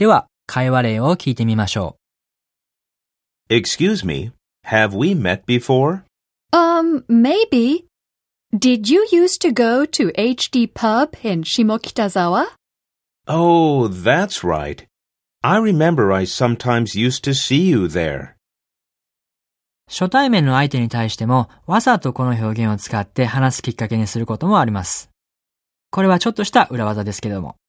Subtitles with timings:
[0.00, 1.98] では、会話例を聞いてみましょ
[3.50, 4.32] う Excuse me,
[4.64, 6.04] have we met before?
[6.54, 7.84] Um, maybe.
[8.50, 12.46] Did you used to go to HD Pub in Shimokitazawa?
[13.28, 14.86] Oh, that's right.
[15.42, 18.36] I remember I sometimes used to see you there.
[19.86, 25.10] 初対面の相手に対しても、わざとこの表現を使って話すきっかけにすることもあります。
[25.90, 27.59] これはちょっとした裏技ですけども。